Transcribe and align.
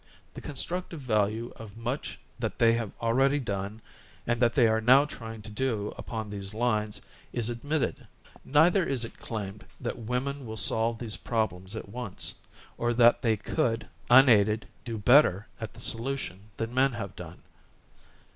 The 0.33 0.41
constructive 0.41 0.99
value 0.99 1.53
of 1.57 1.77
much 1.77 2.19
that 2.39 2.57
they 2.57 2.73
have 2.73 2.89
already 3.03 3.37
done 3.37 3.83
and 4.25 4.39
that 4.39 4.55
they 4.55 4.67
are 4.67 4.81
now 4.81 5.05
trying 5.05 5.43
to 5.43 5.51
do 5.51 5.93
upon 5.95 6.27
these 6.31 6.55
lines, 6.55 7.01
is 7.31 7.51
admitted. 7.51 8.07
Neither 8.43 8.83
is 8.83 9.05
it 9.05 9.19
claimed 9.19 9.63
that 9.79 9.99
women 9.99 10.47
will 10.47 10.57
solve 10.57 10.97
these 10.97 11.17
problems 11.17 11.75
at 11.75 11.87
once, 11.87 12.33
or 12.79 12.93
that 12.93 13.21
they 13.21 13.37
could, 13.37 13.87
un 14.09 14.27
aided, 14.27 14.67
do 14.83 14.97
better 14.97 15.45
at 15.59 15.73
the 15.73 15.79
solution 15.79 16.49
than 16.57 16.73
men 16.73 16.93
have 16.93 17.15
done. 17.15 17.43